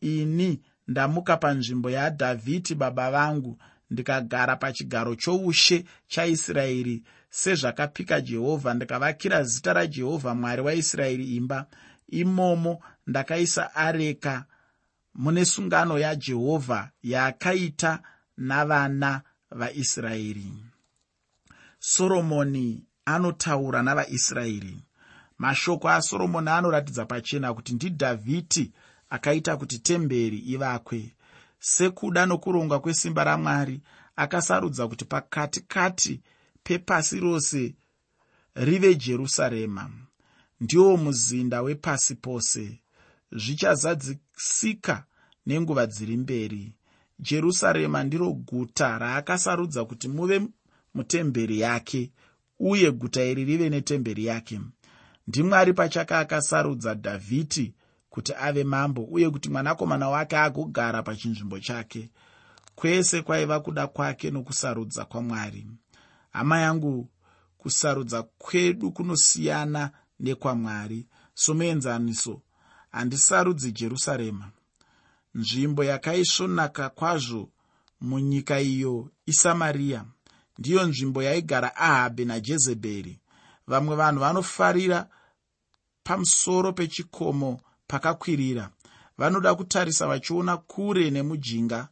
ini 0.00 0.60
ndamuka 0.88 1.36
panzvimbo 1.36 1.90
yadhavhidhi 1.90 2.74
baba 2.74 3.10
vangu 3.10 3.58
ndikagara 3.90 4.56
pachigaro 4.56 5.14
choushe 5.14 5.84
chaisraeri 6.08 7.02
sezvakapika 7.30 8.20
jehovha 8.20 8.74
ndikavakira 8.74 9.42
zita 9.42 9.72
rajehovha 9.72 10.34
mwari 10.34 10.62
waisraeri 10.62 11.36
imba. 11.36 11.66
Imomo 12.08 12.82
ndakaisa 13.06 13.74
areka 13.74 14.44
mune 15.14 15.44
sungano 15.44 15.98
yajehovha 15.98 16.90
yaakaita 17.02 18.02
navana 18.36 19.22
vaisraeri. 19.50 20.52
Soromoni 21.78 22.84
anotaura 23.04 23.82
navaisraeri. 23.82 24.76
Mashoko 25.38 25.88
asoromoni 25.90 26.48
anoratidza 26.50 27.04
pachena 27.06 27.54
kuti 27.54 27.74
ndidhavhidhi 27.74 28.72
akaita 29.10 29.56
kuti 29.56 29.78
temberi 29.78 30.38
ivakwe. 30.38 31.12
Sekuda 31.58 32.26
nokuronga 32.26 32.78
kwesimba 32.78 33.24
ramwari 33.24 33.80
akasarudza 34.16 34.88
kuti 34.88 35.04
pakati 35.04 35.60
kati 35.60 36.20
pepasi 36.62 37.20
rose 37.20 37.74
rive 38.54 38.94
jerusarema. 38.94 39.90
Ndiwo 40.60 40.96
muzinda 40.96 41.62
wepasi 41.62 42.14
pose 42.14 42.80
zvichazadzisika 43.32 45.04
nenguva 45.46 45.86
dziri 45.86 46.16
mberi. 46.16 46.72
Jerusarema 47.18 48.04
ndiro 48.04 48.32
guta 48.32 48.98
raakasarudza 48.98 49.84
kuti 49.84 50.08
muve 50.08 50.42
mutemberi 50.94 51.60
yake 51.60 52.12
uye 52.58 52.90
guta 52.92 53.24
iri 53.24 53.44
rive 53.44 53.68
netemberi 53.70 54.24
yake. 54.24 54.60
Ndimwari 55.26 55.72
pachake 55.72 56.14
akasarudza 56.14 56.94
dhavhidhi 56.94 57.74
kuti 58.10 58.32
ave 58.40 58.64
mambo 58.64 59.04
uye 59.04 59.30
kuti 59.30 59.50
mwanakomana 59.50 60.08
wake 60.08 60.36
agogara 60.36 61.02
pachinzvimbo 61.02 61.58
chake. 61.60 62.10
Kwese 62.74 63.22
kwaiva 63.22 63.60
kuda 63.60 63.86
kwake 63.86 64.30
nokusarudza 64.30 65.04
kwamwari. 65.04 65.66
Hama 66.32 66.60
yangu 66.60 67.10
kusarudza 67.58 68.22
kwedu 68.22 68.92
kunosiyana 68.92 69.90
nekwamwari. 70.20 71.06
Somuenzaniso 71.34 72.42
handisarudzi 72.92 73.72
jerusarema. 73.72 74.50
Nzvimbo 75.34 75.84
yakaisvonaka 75.84 76.88
kwazvo 76.88 77.48
munyika 78.00 78.60
iyo 78.60 79.10
isamariya 79.26 80.04
ndiyo 80.58 80.86
nzvimbo 80.86 81.22
yaigara 81.22 81.76
ahabhi 81.76 82.24
najezebheri. 82.24 83.20
Vamwe 83.66 83.96
vanhu 83.96 84.20
vanofarira 84.20 85.08
pamusoro 86.02 86.72
pechikomo 86.72 87.60
pakakwirira. 87.86 88.70
Vanoda 89.18 89.54
kutarisa 89.54 90.06
vachiona 90.06 90.56
kure 90.56 91.10
nemujinga 91.10 91.88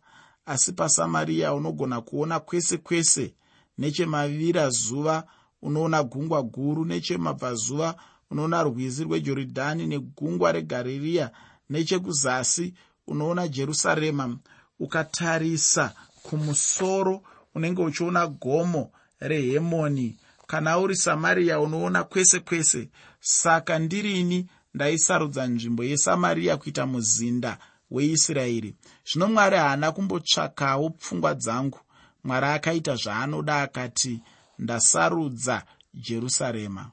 asi 0.47 0.73
pasamariya 0.73 1.55
unogona 1.55 2.01
kuona 2.01 2.41
kwese 2.41 2.77
kwese 2.79 3.35
nechemavira 3.79 4.71
zuva 4.71 5.25
unoona 5.63 6.03
gungwa 6.03 6.43
guru 6.43 6.85
nechemabvazuva 6.85 7.95
unoona 8.31 8.63
rwizi 8.63 9.05
rwejorodhani 9.05 9.87
negungwa 9.87 10.53
regaririya 10.53 11.31
nechekuzasi 11.71 12.75
unoona 13.07 13.49
jerusarema 13.49 14.39
ukatarisa 14.81 15.95
kumusoro 16.23 17.23
unenge 17.55 17.83
uchiona 17.83 18.27
gomo 18.27 18.91
rehemoni. 19.21 20.17
Kana 20.47 20.79
uri 20.79 20.97
samariya 20.97 21.61
unoona 21.61 22.05
kwese 22.05 22.41
kwese. 22.41 22.89
Saka 23.21 23.79
ndirini 23.79 24.47
ndaisarudza 24.75 25.47
nzvimbo 25.47 25.85
yesamariya 25.85 26.57
kuita 26.57 26.87
muzinda 26.87 27.59
weisraeri? 27.91 28.75
Zvino 29.13 29.29
mwari 29.29 29.57
haana 29.57 29.93
kumbotsvakawo 29.93 30.91
pfungwa 30.91 31.35
dzangu. 31.35 31.81
Mwari 32.25 32.47
akaita 32.47 32.97
zvaanoda 32.97 33.63
akati 33.63 34.23
ndasarudza 34.59 35.63
jerusarema 35.95 36.91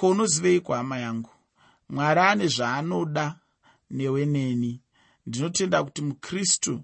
ko 0.00 0.08
unoziveiko 0.08 0.74
hama 0.74 0.98
yangu? 0.98 1.30
Mwari 1.88 2.20
ane 2.20 2.46
zvaanoda 2.48 3.34
newe 3.90 4.26
neni. 4.26 4.80
Ndinotenda 5.26 5.84
kuti 5.84 6.02
mukristu 6.02 6.80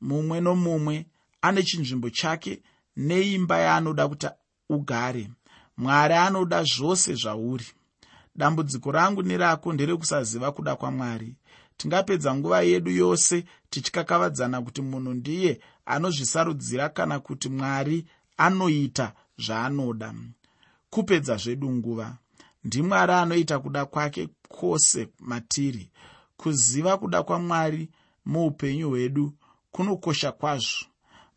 mumwe 0.00 0.40
nomumwe 0.40 1.06
ane 1.42 1.62
chinzvimbo 1.62 2.10
chake 2.10 2.62
neimba 2.96 3.58
yaanoda 3.58 4.08
kuti 4.08 4.26
ugare. 4.68 5.30
Mwari 5.76 6.14
anoda 6.14 6.64
zvose 6.64 7.14
zvauri. 7.14 7.66
Dambudziko 8.36 8.92
rangu 8.92 9.22
nerako 9.22 9.72
nderekusaziva 9.72 10.52
kuda 10.52 10.76
kwamwari. 10.76 11.36
Tingapedza 11.76 12.34
nguva 12.34 12.60
yedu 12.62 12.90
yose 12.90 13.44
tichikakavadzana 13.70 14.62
kuti 14.62 14.82
munhu 14.82 15.14
ndiye 15.14 15.60
anozvisarudzira 15.86 16.88
kana 16.88 17.20
kuti 17.20 17.48
mwari 17.48 18.06
anoita 18.36 19.12
zvaanoda. 19.38 20.14
Kupedza 20.90 21.36
zvedu 21.36 21.70
nguva 21.70 22.16
ndimwari 22.64 23.12
anoita 23.12 23.58
kuda 23.58 23.86
kwake 23.86 24.28
kwose 24.48 25.08
matiri. 25.18 25.90
Kuziva 26.36 26.98
kuda 26.98 27.22
kwamwari 27.22 27.90
muupenyu 28.24 28.88
hwedu 28.88 29.32
kunokosha 29.70 30.32
kwazvo. 30.32 30.86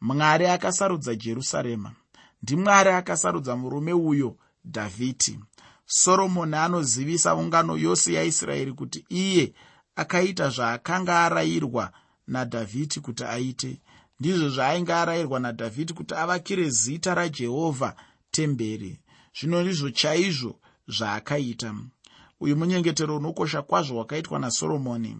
Mwari 0.01 0.47
akasarudza 0.47 1.15
jerusarema. 1.15 1.91
Ndimwari 2.43 2.89
akasarudza 2.89 3.55
murume 3.55 3.93
uyo 3.93 4.37
dhavhidhi. 4.65 5.39
Soromoni 5.85 6.55
anozivisa 6.55 7.35
ungano 7.35 7.77
yose 7.77 8.13
yaisraeri 8.13 8.73
kuti 8.73 9.05
iye 9.09 9.53
akaita 9.95 10.49
zvaakanga 10.49 11.19
arayirwa 11.25 11.91
nadhavhidhi 12.27 12.99
kuti 12.99 13.23
aite. 13.23 13.81
Ndizvo 14.19 14.49
zvaainge 14.49 14.93
arayirwa 14.93 15.39
nadhavhidhi 15.39 15.93
kuti 15.93 16.13
avakire 16.15 16.69
zita 16.69 17.13
rajehovha 17.15 17.95
temberi. 18.31 18.99
Zvino 19.39 19.61
ndizvo 19.63 19.89
chaizvo 19.89 20.59
zvaakaita. 20.87 21.75
Uyu 22.39 22.55
munyengetero 22.57 23.17
unokosha 23.17 23.61
kwazvo 23.61 23.97
wakaitwa 23.97 24.39
nasoromoni 24.39 25.17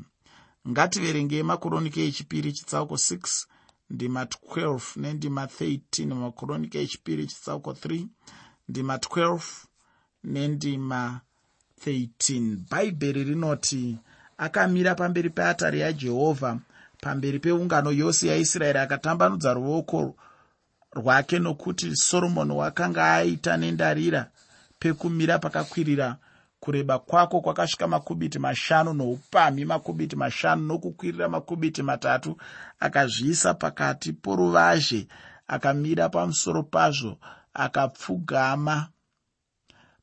ngativerengei 0.70 1.44
makoronike 1.44 2.06
echipiri 2.08 2.52
chitsauko 2.54 2.96
6 2.96 3.46
ndima 3.90 4.24
12 4.24 4.80
nendima 4.96 5.46
13 5.46 6.14
makoronike 6.16 6.82
echipiri 6.82 7.28
chitsauko 7.28 7.72
3 7.72 8.06
ndima 8.70 8.96
12 8.98 9.40
nendima 10.24 11.22
13 11.86 12.58
bhaibheri 12.70 13.24
rinoti 13.24 13.98
akamira 14.38 14.96
pamberi 14.96 15.30
peatari 15.30 15.80
yajehovha 15.80 16.60
pamberi 17.02 17.40
peungano 17.40 17.92
yose 17.92 18.28
yaisraeri 18.28 18.80
akatambanudza 18.80 19.54
ruoko 19.54 20.16
rwake 20.92 21.40
nokuti 21.40 21.96
soromoni 21.96 22.52
wakanga 22.54 23.14
aita 23.14 23.58
nendarira 23.58 24.32
pekumira 24.86 25.40
pakakwirira 25.40 26.18
kureba 26.60 27.00
kwako 27.00 27.42
kwakasvika 27.42 27.88
makubhiti 27.88 28.40
mashanu 28.40 28.94
noupamhi 28.94 29.66
makubhiti 29.66 30.16
mashanu 30.16 30.62
nokukwirira 30.68 31.30
makubhiti 31.30 31.84
matatu 31.84 32.38
akazviisa 32.80 33.54
pakati 33.54 34.14
poruvazhe 34.14 35.08
akamira 35.48 36.10
pamusoro 36.10 36.64
pazvo 36.64 37.18
akapfugama. 37.54 38.90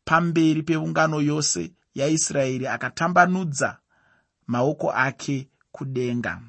Pamberi 0.04 0.62
peungano 0.62 1.20
yose 1.20 1.72
yaisraeri 1.94 2.66
akatambanudza 2.66 3.78
maoko 4.46 4.90
ake 4.92 5.48
kudenga. 5.72 6.40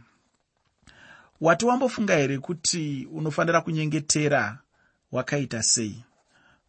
Wati 1.41 1.65
wambofunga 1.65 2.15
here 2.15 2.37
kuti 2.39 3.07
unofanira 3.11 3.61
kunyengetera 3.61 4.59
wakaita 5.11 5.63
sei 5.63 6.03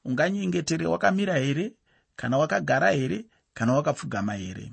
unganyengetere 0.05 0.87
wakamira 0.87 1.35
here 1.39 1.73
kana 2.17 2.39
wakagara 2.39 2.91
here 2.91 3.25
kana 3.55 3.73
wakapfugama 3.73 4.35
here? 4.35 4.73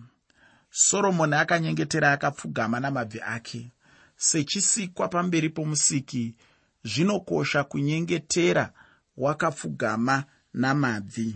Soromoni 0.70 1.36
akanyengetera 1.36 2.12
akapfugama 2.12 2.80
namabvi 2.80 3.22
ake. 3.26 3.72
Sechisikwa 4.16 5.08
pamberi 5.08 5.50
pomusiki 5.50 6.36
zvinokosha 6.84 7.64
kunyengetera 7.64 8.74
wakapfugama 9.18 10.24
namabvi. 10.54 11.36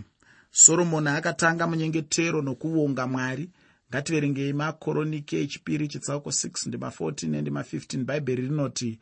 Soromoni 0.50 1.08
akatanga 1.08 1.66
munyengetero 1.66 2.42
nokuvonga 2.42 3.06
mwari. 3.06 3.50
Ngativerengei 3.90 4.52
makoronike 4.52 5.40
echipiri 5.42 5.88
chitsauko 5.88 6.30
6 6.30 6.68
ndima 6.68 6.88
14 6.88 7.28
nendima 7.28 7.60
15 7.62 8.04
bhaibheri 8.04 8.42
rinoti 8.42 8.98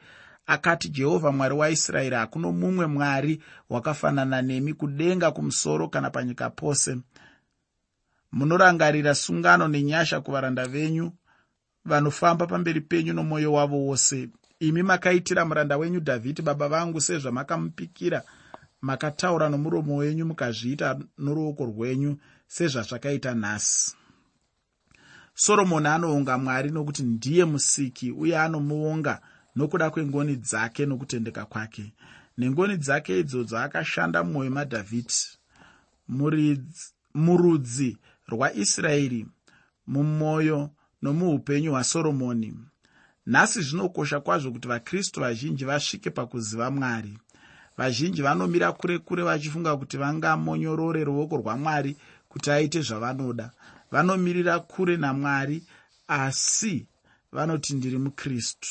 akati 0.47 0.89
jehovha 0.89 1.33
mwari 1.33 1.55
waisraeri 1.55 2.17
hakuno 2.17 2.53
mumwe 2.53 2.87
mwari 2.87 3.43
wakafanana 3.71 4.43
nemi 4.43 4.75
kudenga 4.75 5.31
kumusoro 5.31 5.89
kana 5.89 6.11
panyika 6.11 6.51
pose. 6.51 6.97
Munorangarira 8.33 9.15
sungano 9.15 9.69
nenyasha 9.69 10.21
kuvaranda 10.21 10.67
venyu 10.67 11.13
vanofamba 11.85 12.47
pamberi 12.47 12.81
penyu 12.81 13.13
nomwoyo 13.13 13.53
wavo 13.53 13.77
wose. 13.87 14.29
Imi 14.61 14.83
makaitira 14.83 15.45
muranda 15.45 15.77
wenyu 15.77 16.01
dhavhidhi 16.01 16.43
baba 16.43 16.69
vangu 16.69 17.01
sezvamakamupikira 17.01 18.23
makataura 18.81 19.49
nomuromo 19.49 19.97
wenyu 19.97 20.27
mukazviita 20.27 20.99
noruoko 21.19 21.65
rwenyu 21.65 22.17
sezvazvakaita 22.47 23.35
nhasi. 23.35 23.97
Soromoni 25.35 25.87
anoonga 25.89 26.39
mwari 26.39 26.71
nokuti 26.71 27.03
ndiye 27.03 27.45
musiki 27.45 28.11
uye 28.11 28.39
anomuonga 28.39 29.21
nokuda 29.57 29.91
kwengoni 29.91 30.37
dzake 30.37 30.87
nokutendeka 30.87 31.45
kwake. 31.45 31.93
Nengoni 32.39 32.77
dzake 32.77 33.21
idzodzo 33.21 33.59
akashanda 33.59 34.25
mumwoyo 34.25 34.51
madhavhidhi 34.51 35.39
murudzi 37.15 37.99
rwaisraeri 38.29 39.27
mumwoyo 39.87 40.71
nomuupenyu 41.03 41.71
hwasoromoni. 41.71 42.55
Nhasi 43.27 43.63
zvinokosha 43.63 44.21
kwazvo 44.21 44.53
kuti 44.53 44.69
vakristu 44.69 45.21
vazhinji 45.21 45.65
vasvike 45.65 46.11
pakuziva 46.11 46.71
mwari. 46.71 47.19
Vazhinji 47.77 48.23
vanomira 48.23 48.73
kure 48.73 48.99
kure 48.99 49.23
vachifunga 49.23 49.77
kuti 49.77 49.97
vangamonyorore 49.97 51.05
ruoko 51.05 51.37
rwamwari 51.37 51.97
kuti 52.29 52.51
aite 52.51 52.81
zvavanoda. 52.83 53.51
Vanomirira 53.91 54.59
kure 54.61 54.97
namwari 54.97 55.63
asi 56.09 56.87
vanoti 57.33 57.75
ndiri 57.75 57.99
mukristu 57.99 58.69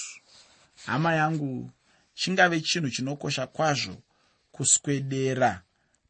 hama 0.86 1.14
yangu 1.16 1.72
chingave 2.14 2.62
chinhu 2.62 2.90
chinokosha 2.90 3.48
kwazvo 3.48 3.96
kuswedera 4.52 5.62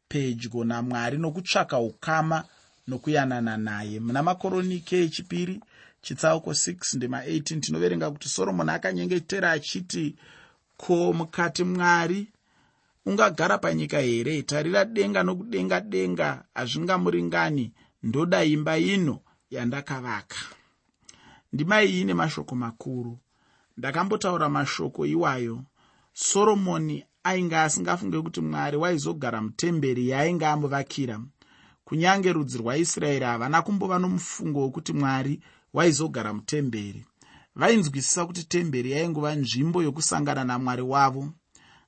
pedyo 0.08 0.64
namwari 0.64 1.18
nokutsvaka 1.18 1.78
ukama 1.78 2.44
nokuyanana 2.88 3.56
naye. 3.56 4.00
Muna 4.00 4.22
makoronike 4.22 5.02
echipiri 5.04 5.60
chitsauko 6.02 6.50
6 6.50 6.96
ndema 6.96 7.24
18 7.24 7.60
tinoverenga 7.60 8.10
kuti 8.10 8.28
soromoni 8.28 8.70
akanyengetera 8.70 9.50
achiti 9.52 10.16
ko 10.76 11.12
mukati 11.12 11.64
mwari 11.64 12.28
ungagara 13.06 13.58
panyika 13.58 13.98
here? 14.00 14.42
Tarira 14.42 14.84
denga 14.84 15.22
nokudenga 15.22 15.80
denga 15.80 16.44
hazvingamuringani. 16.54 17.72
Ndoda 18.02 18.44
imba 18.44 18.78
ino 18.78 19.20
yandakavaka. 19.50 20.36
Ndima 21.52 21.82
iyi 21.82 22.00
ine 22.00 22.14
mashoko 22.14 22.54
makuru 22.54 23.18
ndakambotaura 23.76 24.48
mashoko 24.48 25.06
iwayo. 25.06 25.64
Soromoni 26.12 27.04
ainge 27.24 27.56
asingafunge 27.56 28.22
kuti 28.22 28.40
mwari 28.40 28.76
waizogara 28.76 29.42
mutemberi 29.42 30.08
yaainge 30.08 30.46
amuvakira 30.46 31.20
kunyange 31.84 32.32
rudzi 32.32 32.58
rwaisraeri 32.58 33.24
havana 33.24 33.62
kumbova 33.62 33.98
nomufungo 33.98 34.62
wekuti 34.62 34.92
mwari 34.92 35.40
waizogara 35.72 36.32
mutemberi. 36.34 37.04
Vainzwisisa 37.56 38.26
kuti 38.26 38.44
temberi 38.44 38.90
yaingova 38.90 39.34
nzvimbo 39.34 39.82
yokusangana 39.82 40.44
namwari 40.44 40.82
wavo. 40.82 41.22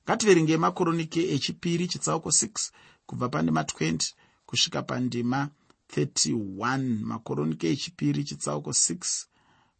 Ngativerengei 0.03 0.57
makoronike 0.57 1.21
echipiri 1.35 1.87
chitsauko 1.87 2.29
6 2.29 2.71
kubva 3.05 3.29
pandima 3.29 3.61
20 3.61 4.13
kusvika 4.45 4.81
pandima 4.81 5.49
31 5.95 6.77
makoronike 7.11 7.71
echipiri 7.71 8.23
chitsauko 8.23 8.69
6 8.69 9.25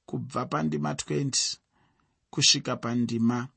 kubva 0.06 0.46
pandima 0.46 0.94
20 0.94 1.58
kusvika 2.38 2.76
pandima 2.76 3.48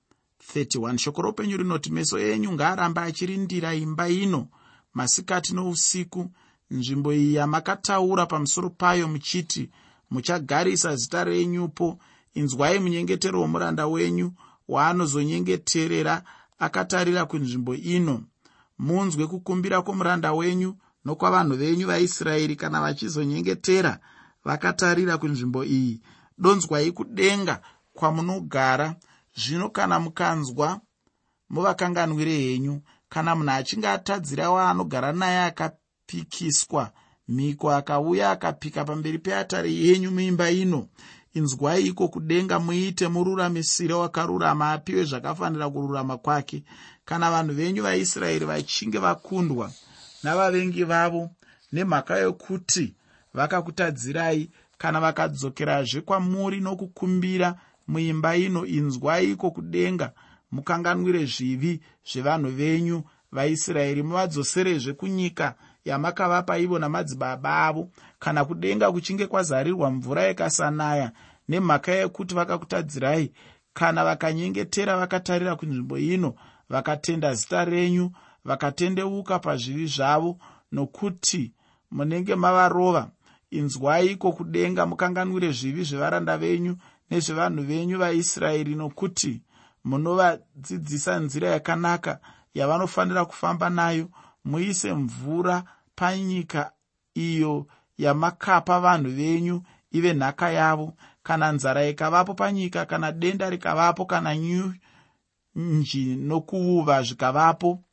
31 0.54 0.98
shoko 0.98 1.22
roupenyu 1.22 1.56
rinoti 1.56 1.90
meso 1.92 2.18
enyu 2.18 2.52
ngaaramba 2.52 3.02
achirindira 3.02 3.74
imba 3.74 4.08
ino 4.08 4.48
masikati 4.94 5.54
nousiku. 5.54 6.30
Nzvimbo 6.70 7.12
iyi 7.12 7.34
yamakataura 7.34 8.26
pamusoro 8.26 8.70
payo 8.70 9.08
muchiti 9.08 9.70
muchagarisa 10.10 10.96
zita 10.96 11.24
renyupo 11.24 11.98
inzwai 12.34 12.78
munyengetero 12.78 13.40
womuranda 13.40 13.86
wenyu 13.86 14.32
waanozonyengeterera 14.68 16.22
akatarira 16.58 17.24
kunzvimbo 17.26 17.74
ino. 17.74 18.22
Munzwe 18.78 19.26
kukumbira 19.26 19.82
kwomuranda 19.82 20.32
wenyu 20.32 20.76
nokwavanhu 21.04 21.56
venyu 21.56 21.86
vaisraeri 21.86 22.56
kana 22.56 22.80
vachizonyengetera 22.80 24.00
vakatarira 24.44 25.18
kunzvimbo 25.18 25.64
iyi. 25.64 26.00
Donzwai 26.38 26.92
kudenga 26.92 27.60
kwamunogara 28.00 28.94
zvino 29.36 29.68
kana 29.68 30.00
mukanzwa 30.00 30.80
muvakanganwire 31.50 32.36
henyu 32.44 32.80
kana 33.08 33.36
munhu 33.36 33.50
achinge 33.50 33.88
atadzira 33.88 34.50
waanogara 34.50 35.12
naye 35.12 35.40
akapikiswa 35.50 36.92
mhiko 37.28 37.70
akauya 37.72 38.30
akapika 38.30 38.84
pamberi 38.84 39.18
peatare 39.18 39.72
yenyu 39.74 40.10
muimba 40.10 40.50
ino 40.50 40.88
inzwai 41.34 41.86
iko 41.86 42.08
kudenga 42.08 42.58
muite 42.58 43.08
mururamisire 43.08 43.94
wakarurama 43.94 44.72
apiwe 44.72 45.04
zvakafanira 45.04 45.70
kururama 45.70 46.16
kwake. 46.18 46.64
Kana 47.04 47.30
vanhu 47.30 47.54
venyu 47.54 47.82
vaisraeri 47.82 48.44
vachinge 48.44 48.98
vakundwa 48.98 49.72
navavengi 50.22 50.84
vavo 50.84 51.30
nemhaka 51.72 52.18
yokuti 52.18 52.94
vakakutadzirai 53.34 54.50
kana 54.78 55.00
vakadzokerazve 55.00 56.00
kwamuri 56.00 56.60
nokukumbira 56.60 57.58
muimba 57.90 58.36
ino 58.36 58.62
inzwai 58.66 59.30
iko 59.32 59.50
kudenga 59.50 60.12
mukanganwire 60.52 61.24
zvivi 61.34 61.72
zvevanhu 62.10 62.50
venyu 62.58 62.98
vaisraeri 63.32 64.02
muvadzoserezve 64.02 64.92
kunyika 64.92 65.54
yamakavapa 65.84 66.58
ivo 66.58 66.78
namadzibaba 66.78 67.66
avo. 67.66 67.90
Kana 68.18 68.44
kudenga 68.44 68.92
kuchinge 68.92 69.26
kwazarirwa 69.26 69.90
mvura 69.90 70.22
yakasanaya 70.22 71.12
nemhaka 71.48 71.92
yekuti 71.92 72.34
vakakutadzirai 72.34 73.32
kana 73.74 74.04
vakanyengetera 74.04 74.96
vakatarira 74.96 75.56
kunzvimbo 75.56 75.98
ino 75.98 76.34
vakatenda 76.68 77.34
zita 77.34 77.64
renyu 77.64 78.10
vakatendeuka 78.44 79.38
pazvivi 79.38 79.86
zvavo 79.86 80.38
nokuti 80.72 81.52
munenge 81.90 82.34
mavarova 82.34 83.10
inzwai 83.50 84.06
iko 84.06 84.32
kudenga 84.32 84.86
mukanganwire 84.86 85.52
zvivi 85.52 85.84
zvevaranda 85.84 86.38
venyu 86.38 86.76
nezvevanhu 87.10 87.62
venyu 87.62 87.98
vaisraeri 87.98 88.74
nokuti 88.74 89.42
munovadzidzisa 89.84 91.18
nzira 91.20 91.48
yakanaka 91.48 92.20
yavanofanira 92.54 93.24
kufamba 93.24 93.70
nayo. 93.70 94.08
Muise 94.44 94.92
mvura 94.94 95.64
panyika 95.94 96.72
iyo 97.14 97.66
yamakapa 97.98 98.80
vanhu 98.80 99.10
venyu 99.10 99.62
ive 99.92 100.14
nhaka 100.14 100.50
yavo. 100.50 100.94
Kana 101.22 101.52
nzara 101.52 101.86
ikavapo 101.86 102.34
panyika 102.34 102.86
kana 102.86 103.12
denda 103.12 103.50
rikavapo 103.50 104.04
kana 104.06 104.36
nyunji 104.36 106.16
nokuuva 106.16 107.02
zvikavapo 107.02 107.84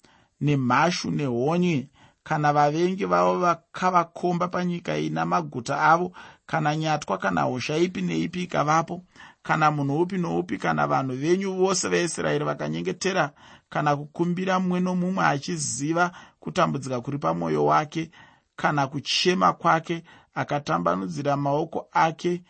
nemhashu 0.41 1.12
nehonye 1.12 1.89
kana 2.23 2.53
vavengi 2.53 3.06
vavo 3.06 3.39
vakavakomba 3.39 4.47
panyika 4.47 4.97
ina 4.97 5.25
maguta 5.25 5.82
avo 5.82 6.12
kana 6.47 6.75
nyatwa 6.75 7.17
kana 7.17 7.41
hosha 7.41 7.77
ipi 7.77 8.01
neipi 8.01 8.43
ikavapo 8.43 9.03
kana 9.43 9.71
munhu 9.71 10.01
upi 10.01 10.17
noupi 10.17 10.57
kana 10.57 10.88
vanhu 10.88 11.15
venyu 11.15 11.53
vose 11.53 11.89
vaisraeri 11.89 12.45
vakanyengetera 12.45 13.31
kana 13.69 13.95
kukumbira 13.95 14.60
mumwe 14.60 14.79
nomumwe 14.79 15.25
achiziva 15.25 16.12
kutambudzika 16.39 17.01
kuri 17.01 17.17
pamwoyo 17.17 17.65
wake 17.65 18.12
kana 18.55 18.88
kuchema 18.88 19.53
kwake 19.53 20.03
akatambanudzira 20.33 21.38
maoko 21.38 21.88
ake 21.91 22.43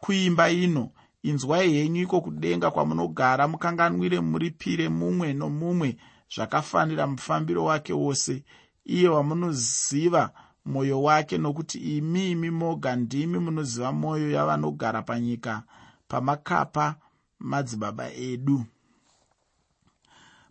kuimba 0.00 0.50
ino 0.50 0.90
inzwai 1.22 1.72
henyu 1.72 2.02
iko 2.02 2.20
kudenga 2.20 2.70
kwamunogara 2.70 3.48
mukanganwire 3.48 4.20
muripire 4.20 4.88
mumwe 4.88 5.32
nomumwe 5.32 5.96
zvakafanira 6.34 7.06
mufambiro 7.06 7.64
wake 7.64 7.92
wose. 7.92 8.44
Iye 8.84 9.08
wamunoziva 9.08 10.32
mwoyo 10.64 11.02
wake 11.02 11.38
nokuti 11.38 11.78
imi 11.96 12.30
imi 12.30 12.50
moga 12.50 12.96
ndimi 12.96 13.38
munoziva 13.38 13.92
mwoyo 13.92 14.30
yavanogara 14.30 15.02
panyika 15.02 15.62
pamakapa 16.08 16.94
madzibaba 17.38 18.12
edu. 18.12 18.64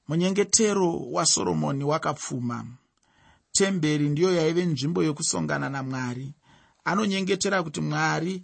Munyengetero 0.08 1.00
wasoromoni 1.12 1.84
wakapfuma. 1.84 2.65
Temberi 3.52 4.10
ndiyo 4.10 4.36
yaive 4.36 4.65
nzvimbo 4.65 5.04
yokusongana 5.04 5.69
namwari. 5.69 6.34
Anonyengetera 6.86 7.63
kuti 7.63 7.82
mwari 7.82 8.43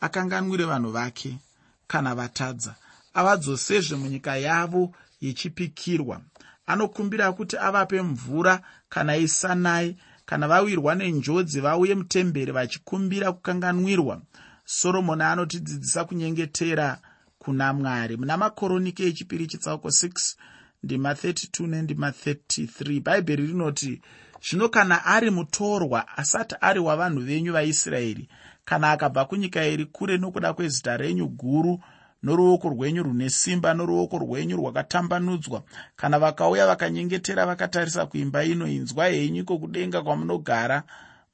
akanganwire 0.00 0.64
vanhu 0.64 0.90
vake. 0.90 1.38
Kana 1.86 2.14
vatadza 2.14 2.74
avadzosezve 3.14 3.96
munyika 3.96 4.36
yavo 4.36 4.92
yechipikirwa. 5.20 6.20
Anokumbira 6.66 7.32
kuti 7.32 7.56
avape 7.58 8.02
mvura 8.02 8.62
kana 8.88 9.16
isanai 9.16 9.96
kana 10.26 10.48
vawirwa 10.48 10.94
nenjodzi 10.94 11.60
vauye 11.60 11.94
mutemberi 11.94 12.52
vachikumbira 12.52 13.32
kukanganwirwa. 13.32 14.22
Soromoni 14.64 15.22
anotidzidzisa 15.22 16.04
kunyengetera 16.04 16.98
kuna 17.38 17.72
mwari. 17.72 18.16
Muna 18.16 18.36
makoroniki 18.36 19.02
echipiri 19.02 19.46
chitsauko 19.46 19.88
6 19.88 20.36
ndima 20.82 21.12
32 21.12 21.66
nendima 21.66 22.10
33 22.10 23.00
bhaibheri 23.00 23.46
rinoti 23.46 24.00
zvino 24.48 24.68
kana 24.68 25.04
ari 25.04 25.30
mutorwa 25.30 26.08
asati 26.16 26.54
ari 26.60 26.80
wavanhu 26.80 27.20
venyu 27.20 27.52
vaisraeri 27.52 28.28
kana 28.64 28.90
akabva 28.90 29.24
kunyika 29.24 29.66
iri 29.66 29.84
kure 29.84 30.18
nokuda 30.18 30.52
kwezita 30.52 30.96
renyu 30.96 31.28
guru 31.28 31.80
noruoko 32.26 32.68
rwenyu 32.68 33.02
rune 33.02 33.30
simba 33.30 33.74
noruoko 33.74 34.18
rwenyu 34.18 34.56
rwakatambanudzwa. 34.56 35.62
Kana 35.96 36.18
vakauya 36.18 36.66
vakanyengetera 36.66 37.46
vakatarisa 37.46 38.06
kuimba 38.06 38.44
ino 38.44 38.66
inzwa 38.68 39.06
henyu 39.06 39.40
iko 39.40 39.58
kudenga 39.58 40.02
kwamunogara 40.02 40.82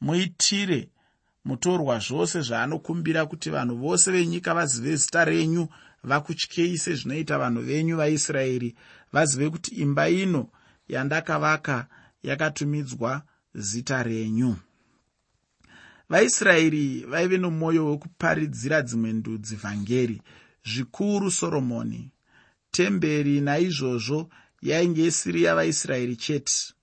muitire 0.01 0.89
mutorwa 1.45 1.99
zvose 1.99 2.41
zvaanokumbira 2.41 3.27
kuti 3.27 3.51
vanhu 3.51 3.77
vose 3.77 4.11
venyika 4.11 4.55
vazive 4.55 4.97
zita 4.97 5.25
renyu 5.25 5.69
vakutyei 6.05 6.79
sezvinoita 6.79 7.39
vanhu 7.39 7.63
venyu 7.63 7.97
vaisraeri 7.97 8.75
vazive 9.13 9.51
kuti 9.51 9.75
imba 9.75 10.09
ino 10.09 10.49
yandakavaka 10.89 11.87
yakatumidzwa 12.23 13.23
zita 13.55 14.03
renyu. 14.03 14.57
Vaisraeri 16.09 17.05
vaive 17.09 17.39
nomwoyo 17.39 17.87
wekuparidzira 17.87 18.83
dzimwe 18.83 19.13
ndudzi 19.13 19.57
vhangeri 19.57 20.23
zvikuru 20.65 21.31
soromoni. 21.31 22.11
Temberi 22.71 23.41
naizvozvo 23.41 24.29
yainge 24.63 25.07
isiri 25.07 25.43
yavaisraeri 25.43 26.17
chete. 26.17 26.75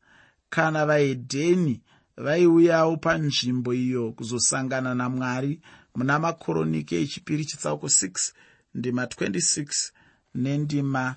Kana 0.50 0.86
vahedheni 0.86 1.82
vaiuyawo 2.18 2.98
panzvimbo 2.98 3.74
iyo 3.74 4.12
kuzosangana 4.12 4.96
namwari 4.96 5.62
muna 5.96 6.20
makoroniki 6.20 6.96
echipiri 6.96 7.46
chitsauko 7.46 7.88
6 7.88 8.32
ndima 8.76 9.06
26 9.06 9.92
nendima 10.36 11.16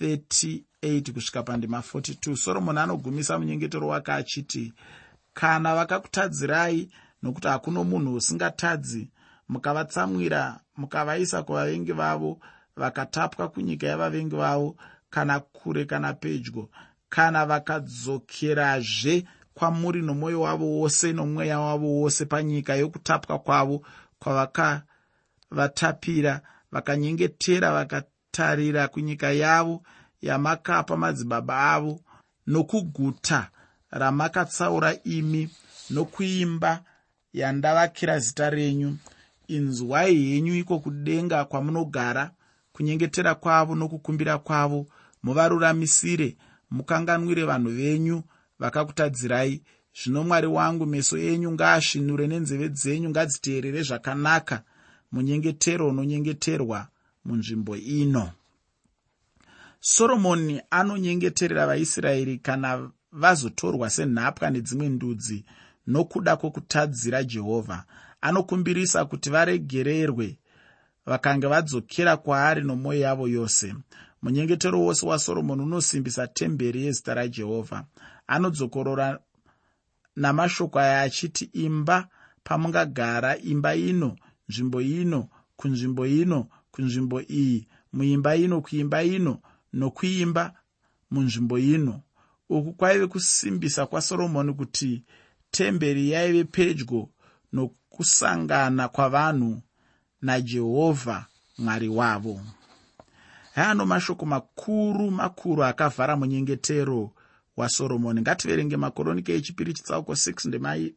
38 0.00 1.12
kusvika 1.12 1.42
pandima 1.42 1.78
42 1.92 2.36
soromoni 2.36 2.78
anogumisa 2.78 3.38
munyengetero 3.38 3.88
wake 3.88 4.12
achiti 4.12 4.72
kana 5.34 5.74
vakakutadzirai 5.74 6.90
nokuti 7.22 7.48
hakuno 7.48 7.84
munhu 7.84 8.14
usingatadzi 8.14 9.10
mukavatsamwira 9.48 10.60
mukavaisa 10.78 11.42
kuvavengi 11.42 11.92
vavo 11.92 12.38
vakatapwa 12.76 13.48
kunyika 13.48 13.86
yavavengi 13.86 14.36
vavo 14.36 14.76
kana 15.10 15.40
kure 15.40 15.84
kana 15.84 16.14
pedyo. 16.14 16.68
Kana 17.08 17.46
vakadzokerazve 17.46 19.24
kwamuri 19.54 20.02
nomwoyo 20.02 20.40
wavo 20.40 20.66
wose 20.66 21.12
nomweya 21.12 21.60
wavo 21.60 21.86
wose 22.00 22.24
panyika 22.24 22.74
yokutapwa 22.76 23.38
kwavo 23.38 23.82
kwavakavatapira 24.18 26.40
vakanyengetera 26.72 27.72
vakatarira 27.72 28.88
kunyika 28.88 29.32
yavo 29.32 29.82
yamakapa 30.22 30.96
madzibaba 30.96 31.72
avo 31.72 32.00
nokuguta 32.46 33.50
ramakatsaura 33.90 34.96
imi 35.04 35.50
nokuimba 35.90 36.82
yandavakira 37.32 38.18
zita 38.18 38.50
renyu 38.50 38.96
inzwai 39.48 40.24
henyu 40.24 40.54
iko 40.54 40.78
kudenga 40.78 41.44
kwamunogara 41.44 42.30
kunyengetera 42.72 43.34
kwavo 43.34 43.74
nokukumbira 43.74 44.38
kwavo. 44.38 44.86
Muvaruramisire 45.22 46.36
mukanganwire 46.70 47.44
vanhu 47.44 47.70
venyu 47.70 48.22
vakakutadzirai. 48.58 49.62
Zvino 49.98 50.24
mwari 50.24 50.46
wangu 50.46 50.86
meso 50.86 51.18
enyu 51.18 51.52
ngaasvinure 51.52 52.26
nenzeve 52.26 52.68
dzenyu 52.68 53.10
ngadziteerere 53.10 53.82
zvakanaka 53.82 54.62
munyengetero 55.12 55.88
unonyengeterwa 55.88 56.88
munzvimbo 57.24 57.76
ino. 57.76 58.30
Soromoni 59.80 60.60
anonyengeterera 60.70 61.66
vaisraeri 61.66 62.38
kana 62.38 62.90
vazotorwa 63.12 63.90
senhapwa 63.90 64.50
nedzimwe 64.50 64.88
ndudzi 64.88 65.44
nokuda 65.86 66.36
kwokutadzira 66.36 67.24
jehovha 67.24 67.84
anokumbirisa 68.20 69.04
kuti 69.04 69.30
varegererwe 69.30 70.38
vakanga 71.06 71.48
vadzokera 71.48 72.16
kwaari 72.16 72.62
nomwoyo 72.62 73.00
yavo 73.00 73.28
yose. 73.28 73.74
Munyengetero 74.22 74.80
wose 74.80 75.06
wasoromoni 75.06 75.62
unosimbisa 75.62 76.26
temberi 76.26 76.84
yezita 76.84 77.14
rajehovha 77.14 77.84
anodzokorora 78.26 79.18
namashoko 80.16 80.78
aya 80.78 81.00
achiti 81.02 81.44
imba 81.52 82.08
pamungagara 82.44 83.38
imba 83.38 83.74
ino 83.76 84.16
nzvimbo 84.48 84.80
ino 84.80 85.28
kunzvimbo 85.56 86.06
ino 86.06 86.48
kunzvimbo 86.70 87.20
iyi 87.22 87.68
muimba 87.92 88.36
ino 88.36 88.60
kuimba 88.60 89.02
ino 89.02 89.40
nokuimba 89.72 90.54
munzvimbo 91.10 91.58
ino. 91.58 92.02
Uku 92.48 92.72
kwaive 92.72 93.06
kusimbisa 93.06 93.86
kwasoromoni 93.86 94.52
kuti 94.54 95.04
temberi 95.50 96.10
yaive 96.10 96.44
pedyo 96.44 97.08
nokusangana 97.98 98.88
kwavanhu 98.88 99.62
najehovha 100.22 101.26
mwari 101.58 101.88
wavo. 101.88 102.40
Haano 103.54 103.86
mashoko 103.86 104.26
makuru 104.26 105.10
makuru 105.10 105.64
akavhara 105.64 106.16
munyengetero 106.16 107.10
wasoromoni 107.56 108.20
ngativerenge 108.20 108.76
makoronika 108.76 109.32
echipiri 109.32 109.72
chitsauko 109.74 110.12
6 110.12 110.48
ndemai 110.48 110.94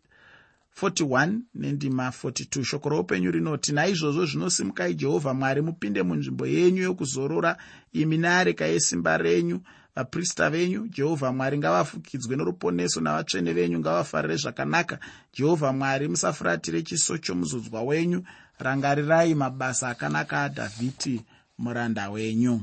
41 0.81 1.39
nendima 1.55 2.09
42 2.23 2.63
shoko 2.63 2.89
roupenyu 2.89 3.31
rinoti 3.31 3.71
naizvozvo 3.71 4.25
zvinosimukai 4.25 4.93
jehovha 4.93 5.33
mwari 5.33 5.61
mupinde 5.61 6.03
munzvimbo 6.03 6.47
yenyu 6.47 6.83
yokuzorora 6.83 7.57
imi 7.93 8.17
neareka 8.17 8.65
yesimba 8.65 9.17
renyu 9.17 9.59
vaprista 9.95 10.49
venyu 10.49 10.87
jehovha 10.87 11.31
mwari 11.31 11.57
ngavafukidzwe 11.57 12.35
noruponeso 12.35 13.01
navatsvene 13.01 13.53
venyu 13.53 13.79
ngavafarire 13.79 14.35
zvakanaka. 14.37 14.99
Jehovha 15.33 15.73
mwari 15.73 16.07
musafuratire 16.07 16.81
chiso 16.81 17.17
chomuzodzwa 17.17 17.81
wenyu. 17.81 18.23
Rangarirai 18.59 19.35
mabasa 19.35 19.89
akanaka 19.89 20.43
adhavhidi 20.43 21.21
muranda 21.57 22.09
wenyu. 22.09 22.61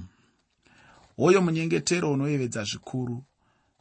Hoyo 1.16 1.42
munyengetero 1.42 2.12
unoyevedza 2.12 2.64
zvikuru. 2.64 3.24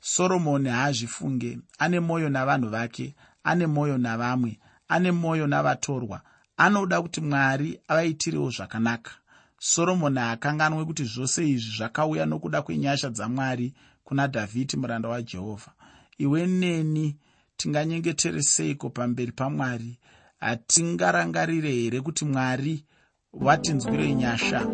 Soromoni 0.02 0.70
haazvifunge. 0.70 1.60
Ane 1.80 2.00
mwoyo 2.00 2.30
navanhu 2.30 2.70
vake 2.70 3.16
ane 3.44 3.68
mwoyo 3.68 3.98
navamwe 3.98 4.60
ane 4.88 5.12
mwoyo 5.12 5.48
navatorwa. 5.48 6.22
Anoda 6.58 7.02
kuti 7.02 7.22
mwari 7.22 7.80
avaitirewo 7.88 8.50
zvakanaka 8.50 9.12
soromoni 9.60 10.20
haakanganwe 10.20 10.86
kuti 10.86 11.04
zvose 11.04 11.50
izvi 11.50 11.78
zvakauya 11.78 12.26
nokuda 12.26 12.62
kwenyasha 12.62 13.10
dzamwari 13.10 13.74
kuna 14.04 14.28
dhavhidi 14.28 14.78
muranda 14.78 15.10
wajehovha. 15.10 15.72
Iwe 16.18 16.48
neni 16.48 17.16
tinganyengetereseiko 17.58 18.90
pamberi 18.90 19.32
pamwari? 19.32 20.00
Hatingarangarire 20.40 21.72
here 21.72 22.02
kuti 22.02 22.26
mwari 22.26 22.84
watinzwire 23.34 24.14
nyasha 24.14 24.68